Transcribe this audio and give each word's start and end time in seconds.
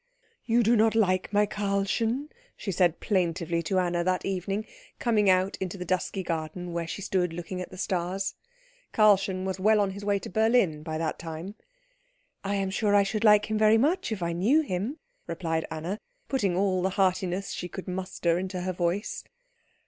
"You 0.45 0.63
do 0.63 0.75
not 0.75 0.95
like 0.95 1.31
my 1.31 1.45
Karlchen?" 1.45 2.31
she 2.57 2.71
said 2.71 2.99
plaintively 2.99 3.61
to 3.61 3.77
Anna 3.77 4.03
that 4.03 4.25
evening, 4.25 4.65
coming 4.97 5.29
out 5.29 5.57
into 5.57 5.77
the 5.77 5.85
dusky 5.85 6.23
garden 6.23 6.73
where 6.73 6.87
she 6.87 7.03
stood 7.03 7.33
looking 7.33 7.61
at 7.61 7.69
the 7.69 7.77
stars. 7.77 8.33
Karlchen 8.93 9.45
was 9.45 9.59
well 9.59 9.79
on 9.79 9.91
his 9.91 10.03
way 10.03 10.17
to 10.17 10.27
Berlin 10.27 10.81
by 10.81 10.97
that 10.97 11.19
time. 11.19 11.53
"I 12.43 12.55
am 12.55 12.71
sure 12.71 12.95
I 12.95 13.03
should 13.03 13.23
like 13.23 13.45
him 13.51 13.59
very 13.59 13.77
much 13.77 14.11
if 14.11 14.23
I 14.23 14.33
knew 14.33 14.61
him," 14.61 14.97
replied 15.27 15.67
Anna, 15.69 15.99
putting 16.27 16.57
all 16.57 16.81
the 16.81 16.95
heartiness 16.97 17.51
she 17.51 17.67
could 17.69 17.87
muster 17.87 18.39
into 18.39 18.61
her 18.61 18.73
voice. 18.73 19.23